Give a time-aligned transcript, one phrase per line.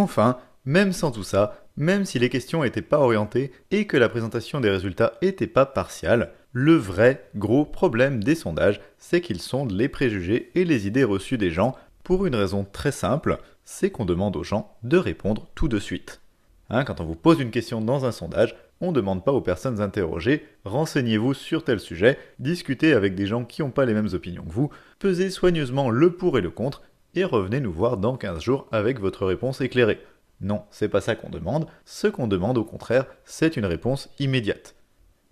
[0.00, 4.08] Enfin, même sans tout ça, même si les questions n'étaient pas orientées et que la
[4.08, 9.72] présentation des résultats n'était pas partiale, le vrai gros problème des sondages, c'est qu'ils sondent
[9.72, 14.06] les préjugés et les idées reçues des gens pour une raison très simple, c'est qu'on
[14.06, 16.22] demande aux gens de répondre tout de suite.
[16.70, 19.42] Hein, quand on vous pose une question dans un sondage, on ne demande pas aux
[19.42, 24.08] personnes interrogées renseignez-vous sur tel sujet, discutez avec des gens qui n'ont pas les mêmes
[24.14, 26.82] opinions que vous, pesez soigneusement le pour et le contre,
[27.14, 30.00] et revenez nous voir dans 15 jours avec votre réponse éclairée.
[30.40, 31.66] Non, c'est pas ça qu'on demande.
[31.84, 34.74] Ce qu'on demande au contraire, c'est une réponse immédiate.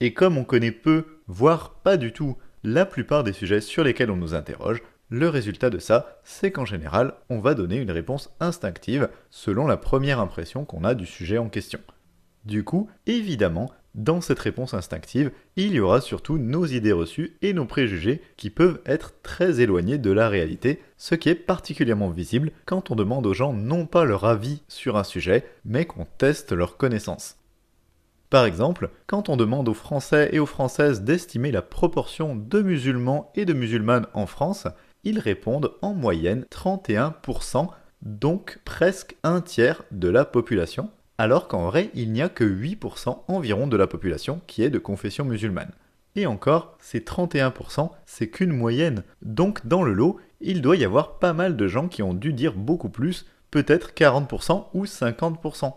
[0.00, 4.10] Et comme on connaît peu, voire pas du tout, la plupart des sujets sur lesquels
[4.10, 8.30] on nous interroge, le résultat de ça, c'est qu'en général, on va donner une réponse
[8.40, 11.80] instinctive selon la première impression qu'on a du sujet en question.
[12.44, 17.52] Du coup, évidemment, dans cette réponse instinctive, il y aura surtout nos idées reçues et
[17.52, 22.52] nos préjugés qui peuvent être très éloignés de la réalité, ce qui est particulièrement visible
[22.64, 26.52] quand on demande aux gens non pas leur avis sur un sujet, mais qu'on teste
[26.52, 27.36] leurs connaissances.
[28.30, 33.30] Par exemple, quand on demande aux Français et aux Françaises d'estimer la proportion de musulmans
[33.34, 34.66] et de musulmanes en France,
[35.04, 37.68] ils répondent en moyenne 31%,
[38.00, 40.90] donc presque un tiers de la population,
[41.22, 44.80] alors qu'en vrai, il n'y a que 8% environ de la population qui est de
[44.80, 45.70] confession musulmane.
[46.16, 49.04] Et encore, ces 31%, c'est qu'une moyenne.
[49.22, 52.32] Donc dans le lot, il doit y avoir pas mal de gens qui ont dû
[52.32, 55.72] dire beaucoup plus, peut-être 40% ou 50%.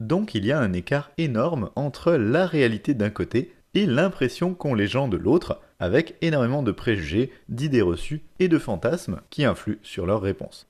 [0.00, 4.74] Donc il y a un écart énorme entre la réalité d'un côté et l'impression qu'ont
[4.74, 9.78] les gens de l'autre, avec énormément de préjugés, d'idées reçues et de fantasmes qui influent
[9.84, 10.69] sur leurs réponses.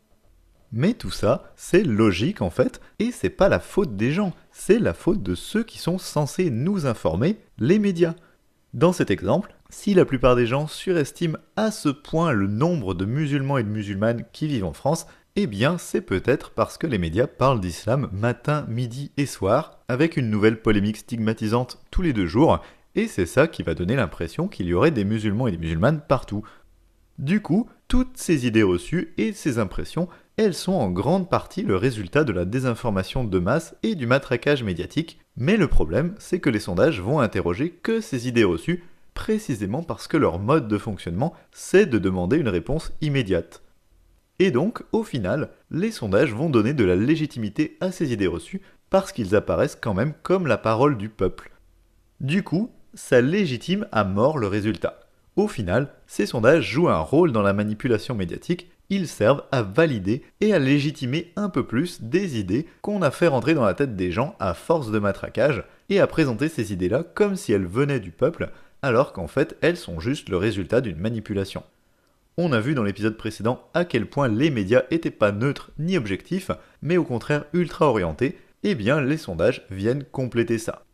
[0.72, 4.78] Mais tout ça, c'est logique en fait, et c'est pas la faute des gens, c'est
[4.78, 8.14] la faute de ceux qui sont censés nous informer, les médias.
[8.72, 13.04] Dans cet exemple, si la plupart des gens surestiment à ce point le nombre de
[13.04, 16.98] musulmans et de musulmanes qui vivent en France, eh bien c'est peut-être parce que les
[16.98, 22.26] médias parlent d'islam matin, midi et soir, avec une nouvelle polémique stigmatisante tous les deux
[22.26, 22.60] jours,
[22.96, 26.00] et c'est ça qui va donner l'impression qu'il y aurait des musulmans et des musulmanes
[26.00, 26.44] partout.
[27.20, 30.08] Du coup, toutes ces idées reçues et ces impressions
[30.38, 34.62] elles sont en grande partie le résultat de la désinformation de masse et du matraquage
[34.62, 39.82] médiatique, mais le problème, c'est que les sondages vont interroger que ces idées reçues, précisément
[39.82, 43.62] parce que leur mode de fonctionnement, c'est de demander une réponse immédiate.
[44.38, 48.62] Et donc, au final, les sondages vont donner de la légitimité à ces idées reçues
[48.88, 51.52] parce qu'ils apparaissent quand même comme la parole du peuple.
[52.20, 54.99] Du coup, ça légitime à mort le résultat.
[55.36, 60.22] Au final, ces sondages jouent un rôle dans la manipulation médiatique ils servent à valider
[60.40, 63.96] et à légitimer un peu plus des idées qu'on a fait rentrer dans la tête
[63.96, 68.00] des gens à force de matraquage, et à présenter ces idées-là comme si elles venaient
[68.00, 68.50] du peuple,
[68.82, 71.62] alors qu'en fait elles sont juste le résultat d'une manipulation.
[72.36, 75.96] On a vu dans l'épisode précédent à quel point les médias étaient pas neutres ni
[75.96, 76.50] objectifs,
[76.82, 80.84] mais au contraire ultra orientés, et eh bien les sondages viennent compléter ça.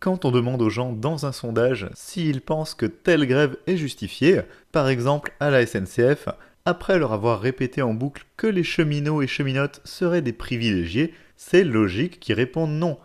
[0.00, 4.42] Quand on demande aux gens dans un sondage s'ils pensent que telle grève est justifiée,
[4.70, 6.28] par exemple à la SNCF,
[6.64, 11.64] après leur avoir répété en boucle que les cheminots et cheminotes seraient des privilégiés, c'est
[11.64, 12.96] logique qu'ils répondent non.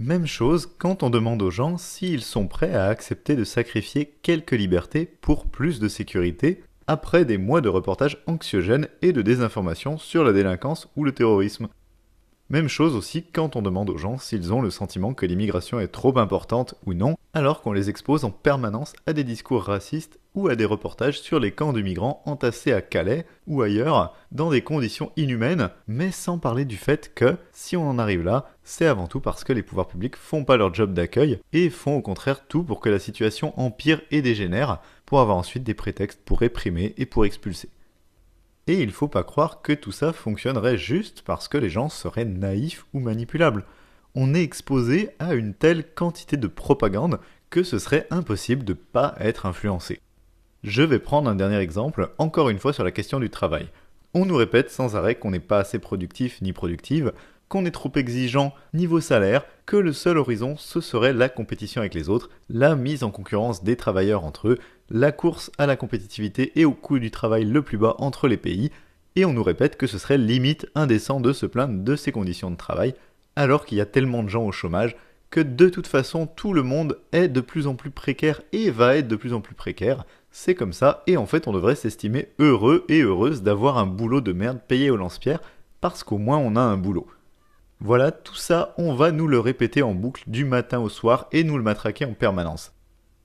[0.00, 4.50] Même chose quand on demande aux gens s'ils sont prêts à accepter de sacrifier quelques
[4.50, 10.24] libertés pour plus de sécurité, après des mois de reportages anxiogènes et de désinformation sur
[10.24, 11.68] la délinquance ou le terrorisme.
[12.52, 15.88] Même chose aussi quand on demande aux gens s'ils ont le sentiment que l'immigration est
[15.88, 20.48] trop importante ou non, alors qu'on les expose en permanence à des discours racistes ou
[20.48, 24.60] à des reportages sur les camps de migrants entassés à Calais ou ailleurs dans des
[24.60, 29.06] conditions inhumaines, mais sans parler du fait que, si on en arrive là, c'est avant
[29.06, 32.46] tout parce que les pouvoirs publics font pas leur job d'accueil et font au contraire
[32.48, 36.92] tout pour que la situation empire et dégénère, pour avoir ensuite des prétextes pour réprimer
[36.98, 37.70] et pour expulser.
[38.66, 42.24] Et il faut pas croire que tout ça fonctionnerait juste parce que les gens seraient
[42.24, 43.64] naïfs ou manipulables.
[44.14, 47.18] On est exposé à une telle quantité de propagande
[47.50, 50.00] que ce serait impossible de pas être influencé.
[50.62, 53.68] Je vais prendre un dernier exemple, encore une fois sur la question du travail.
[54.14, 57.12] On nous répète sans arrêt qu'on n'est pas assez productif ni productive,
[57.52, 61.92] qu'on est trop exigeant niveau salaire, que le seul horizon ce serait la compétition avec
[61.92, 64.58] les autres, la mise en concurrence des travailleurs entre eux,
[64.88, 68.38] la course à la compétitivité et au coût du travail le plus bas entre les
[68.38, 68.70] pays,
[69.16, 72.50] et on nous répète que ce serait limite indécent de se plaindre de ces conditions
[72.50, 72.94] de travail,
[73.36, 74.96] alors qu'il y a tellement de gens au chômage
[75.28, 78.96] que de toute façon tout le monde est de plus en plus précaire et va
[78.96, 82.28] être de plus en plus précaire, c'est comme ça, et en fait on devrait s'estimer
[82.38, 85.42] heureux et heureuse d'avoir un boulot de merde payé au lance-pierre,
[85.82, 87.06] parce qu'au moins on a un boulot.
[87.84, 91.42] Voilà, tout ça, on va nous le répéter en boucle du matin au soir et
[91.42, 92.72] nous le matraquer en permanence.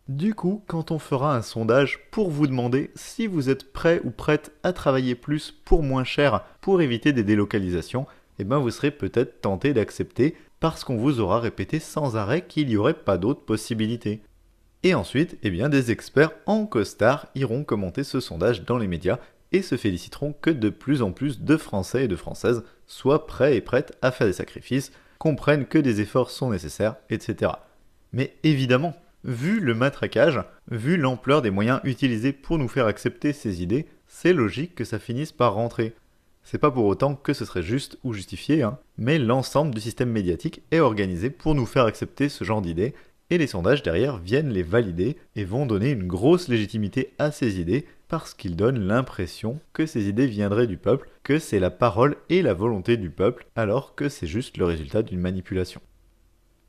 [0.08, 4.10] Du coup, quand on fera un sondage pour vous demander si vous êtes prêt ou
[4.10, 8.08] prête à travailler plus pour moins cher pour éviter des délocalisations,
[8.40, 12.66] eh ben vous serez peut-être tenté d'accepter parce qu'on vous aura répété sans arrêt qu'il
[12.66, 14.24] n'y aurait pas d'autre possibilité.
[14.82, 19.20] Et ensuite, eh bien, des experts en costard iront commenter ce sondage dans les médias
[19.52, 23.56] et se féliciteront que de plus en plus de Français et de Françaises soient prêts
[23.56, 27.52] et prêtes à faire des sacrifices, comprennent que des efforts sont nécessaires, etc.
[28.14, 30.42] Mais évidemment, vu le matraquage,
[30.72, 35.00] vu l'ampleur des moyens utilisés pour nous faire accepter ces idées, c'est logique que ça
[35.00, 35.94] finisse par rentrer.
[36.44, 40.12] C'est pas pour autant que ce serait juste ou justifié, hein, mais l'ensemble du système
[40.12, 42.94] médiatique est organisé pour nous faire accepter ce genre d'idées,
[43.30, 47.60] et les sondages derrière viennent les valider et vont donner une grosse légitimité à ces
[47.60, 52.18] idées parce qu'ils donnent l'impression que ces idées viendraient du peuple, que c'est la parole
[52.30, 55.82] et la volonté du peuple, alors que c'est juste le résultat d'une manipulation.